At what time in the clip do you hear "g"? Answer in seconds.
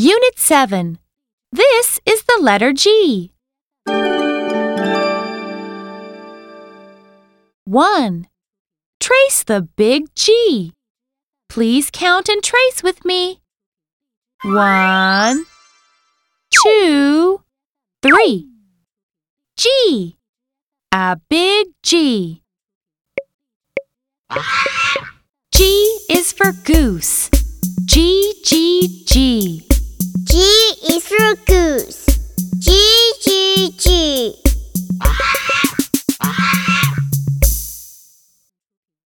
2.72-3.32, 10.14-10.72, 19.56-20.16, 21.82-22.44, 25.52-25.62